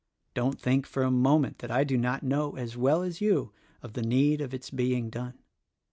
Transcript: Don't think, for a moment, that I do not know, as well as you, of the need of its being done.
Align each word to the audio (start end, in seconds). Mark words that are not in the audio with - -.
Don't 0.33 0.59
think, 0.59 0.87
for 0.87 1.03
a 1.03 1.11
moment, 1.11 1.59
that 1.59 1.69
I 1.69 1.83
do 1.83 1.95
not 1.95 2.23
know, 2.23 2.53
as 2.55 2.75
well 2.75 3.03
as 3.03 3.21
you, 3.21 3.53
of 3.83 3.93
the 3.93 4.01
need 4.01 4.41
of 4.41 4.51
its 4.51 4.71
being 4.71 5.11
done. 5.11 5.37